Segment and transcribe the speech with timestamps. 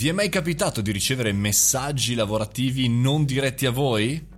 [0.00, 4.28] Vi è mai capitato di ricevere messaggi lavorativi non diretti a voi?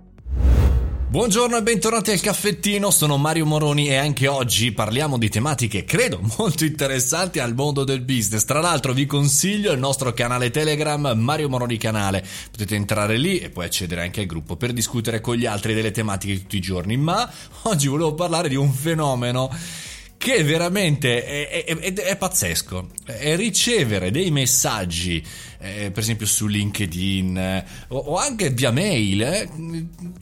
[1.07, 6.19] Buongiorno e bentornati al caffettino, sono Mario Moroni e anche oggi parliamo di tematiche credo
[6.37, 8.43] molto interessanti al mondo del business.
[8.43, 13.49] Tra l'altro vi consiglio il nostro canale Telegram Mario Moroni Canale, potete entrare lì e
[13.49, 16.59] poi accedere anche al gruppo per discutere con gli altri delle tematiche di tutti i
[16.59, 16.97] giorni.
[16.97, 19.49] Ma oggi volevo parlare di un fenomeno
[20.23, 22.87] che veramente è, è, è, è pazzesco.
[23.35, 25.21] Ricevere dei messaggi,
[25.59, 29.49] eh, per esempio su LinkedIn eh, o, o, anche via mail, eh,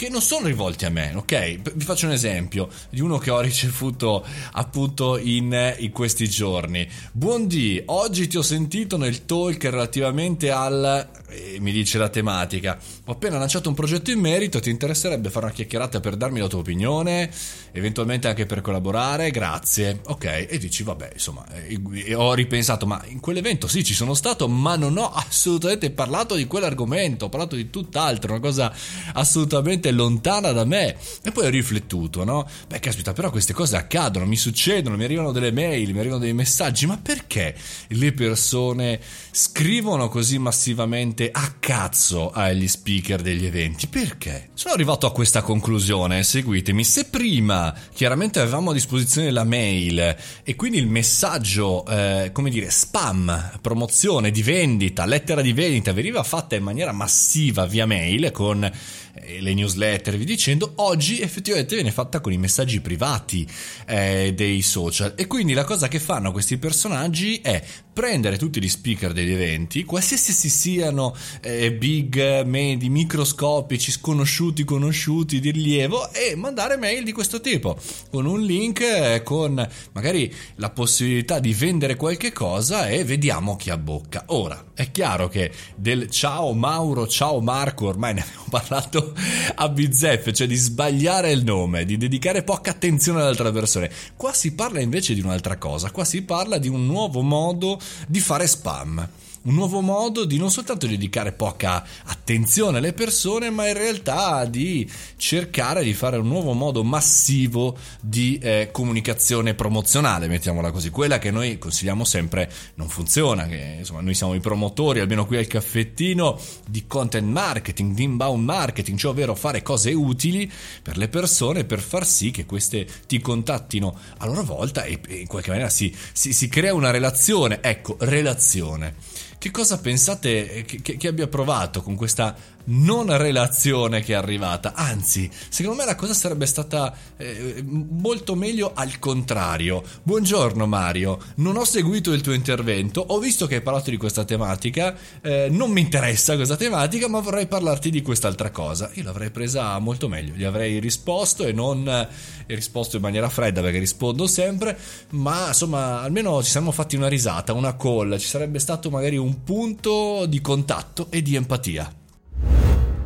[0.01, 1.73] che non sono rivolti a me, ok?
[1.75, 6.89] Vi faccio un esempio di uno che ho ricevuto appunto in, in questi giorni.
[7.11, 11.07] Buondì, oggi ti ho sentito nel talk relativamente al...
[11.29, 12.79] Eh, mi dice la tematica.
[13.05, 16.47] Ho appena lanciato un progetto in merito, ti interesserebbe fare una chiacchierata per darmi la
[16.47, 17.29] tua opinione,
[17.71, 19.29] eventualmente anche per collaborare?
[19.29, 24.15] Grazie ok, e dici vabbè, insomma, eh, ho ripensato, ma in quell'evento sì ci sono
[24.15, 28.73] stato, ma non ho assolutamente parlato di quell'argomento, ho parlato di tutt'altro, una cosa
[29.13, 30.95] assolutamente lontana da me.
[31.23, 32.47] E poi ho riflettuto, no?
[32.67, 36.33] Beh, caspita, però queste cose accadono, mi succedono, mi arrivano delle mail, mi arrivano dei
[36.33, 37.55] messaggi, ma perché
[37.87, 38.99] le persone
[39.31, 43.87] scrivono così massivamente a cazzo agli speaker degli eventi?
[43.87, 44.49] Perché?
[44.53, 50.15] Sono arrivato a questa conclusione, seguitemi, se prima chiaramente avevamo a disposizione la mail, mail
[50.43, 56.23] e quindi il messaggio, eh, come dire, spam, promozione di vendita, lettera di vendita veniva
[56.23, 59.80] fatta in maniera massiva via mail con eh, le newsletter,
[60.17, 63.47] vi dicendo, oggi effettivamente viene fatta con i messaggi privati
[63.85, 65.13] eh, dei social.
[65.15, 67.61] E quindi la cosa che fanno questi personaggi è
[68.01, 75.39] prendere tutti gli speaker degli eventi, qualsiasi si siano eh, big, medi, microscopici, sconosciuti, conosciuti,
[75.39, 77.77] di rilievo, e mandare mail di questo tipo,
[78.09, 83.69] con un link, eh, con magari la possibilità di vendere qualche cosa e vediamo chi
[83.69, 84.23] abbocca.
[84.29, 89.13] Ora, è chiaro che del ciao Mauro, ciao Marco, ormai ne abbiamo parlato
[89.53, 93.91] a bizzeffe, cioè di sbagliare il nome, di dedicare poca attenzione ad altre persone.
[94.15, 98.19] Qua si parla invece di un'altra cosa, qua si parla di un nuovo modo di
[98.19, 99.07] fare spam
[99.43, 104.89] un nuovo modo di non soltanto dedicare poca attenzione alle persone, ma in realtà di
[105.17, 110.89] cercare di fare un nuovo modo massivo di eh, comunicazione promozionale, mettiamola così.
[110.89, 115.37] Quella che noi consigliamo sempre non funziona, che insomma noi siamo i promotori, almeno qui
[115.37, 120.51] al caffettino, di content marketing, di inbound marketing, cioè ovvero fare cose utili
[120.83, 125.27] per le persone per far sì che queste ti contattino a loro volta e, in
[125.27, 127.59] qualche maniera si, si, si crea una relazione.
[127.61, 128.95] Ecco, relazione.
[129.41, 132.35] Che cosa pensate che, che, che abbia provato con questa
[132.65, 134.73] non relazione che è arrivata.
[134.73, 139.83] Anzi, secondo me la cosa sarebbe stata eh, molto meglio al contrario.
[140.03, 144.25] Buongiorno Mario, non ho seguito il tuo intervento, ho visto che hai parlato di questa
[144.25, 148.89] tematica, eh, non mi interessa questa tematica, ma vorrei parlarti di quest'altra cosa.
[148.93, 152.07] Io l'avrei presa molto meglio, gli avrei risposto e non eh,
[152.53, 154.77] risposto in maniera fredda perché rispondo sempre,
[155.11, 159.30] ma insomma almeno ci siamo fatti una risata, una call, ci sarebbe stato magari un
[159.39, 161.95] punto di contatto e di empatia.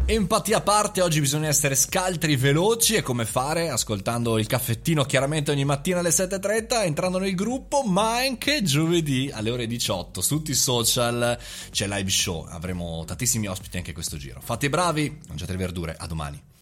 [0.07, 3.69] Empatia a parte, oggi bisogna essere scaltri, veloci e come fare?
[3.69, 9.49] Ascoltando il caffettino chiaramente ogni mattina alle 7.30, entrando nel gruppo, ma anche giovedì alle
[9.49, 11.35] ore 18 su tutti i social
[11.71, 14.41] c'è live show, avremo tantissimi ospiti anche questo giro.
[14.43, 16.53] Fate i bravi, mangiate le verdure, a domani.